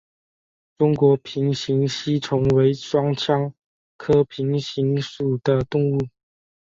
[0.79, 3.53] 中国平形吸虫为双腔
[3.97, 5.99] 科平形属的动物。